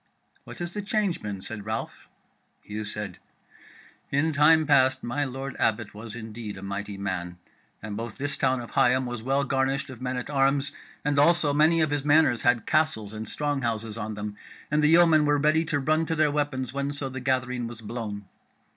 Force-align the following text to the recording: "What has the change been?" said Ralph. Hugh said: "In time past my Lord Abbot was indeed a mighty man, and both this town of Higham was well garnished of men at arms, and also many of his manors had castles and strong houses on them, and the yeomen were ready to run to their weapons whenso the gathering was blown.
"What 0.45 0.57
has 0.57 0.73
the 0.73 0.81
change 0.81 1.21
been?" 1.21 1.41
said 1.41 1.67
Ralph. 1.67 2.09
Hugh 2.63 2.85
said: 2.85 3.19
"In 4.09 4.33
time 4.33 4.65
past 4.65 5.03
my 5.03 5.25
Lord 5.25 5.55
Abbot 5.59 5.93
was 5.93 6.15
indeed 6.15 6.57
a 6.57 6.63
mighty 6.63 6.97
man, 6.97 7.37
and 7.83 7.95
both 7.95 8.17
this 8.17 8.35
town 8.35 8.61
of 8.61 8.71
Higham 8.71 9.05
was 9.05 9.21
well 9.21 9.43
garnished 9.43 9.91
of 9.91 10.01
men 10.01 10.17
at 10.17 10.31
arms, 10.31 10.71
and 11.05 11.19
also 11.19 11.53
many 11.53 11.81
of 11.81 11.91
his 11.91 12.03
manors 12.03 12.41
had 12.41 12.65
castles 12.65 13.13
and 13.13 13.29
strong 13.29 13.61
houses 13.61 13.95
on 13.95 14.15
them, 14.15 14.37
and 14.71 14.81
the 14.81 14.87
yeomen 14.89 15.23
were 15.23 15.37
ready 15.37 15.63
to 15.65 15.77
run 15.77 16.07
to 16.07 16.15
their 16.15 16.31
weapons 16.31 16.73
whenso 16.73 17.07
the 17.07 17.19
gathering 17.19 17.67
was 17.67 17.79
blown. 17.79 18.25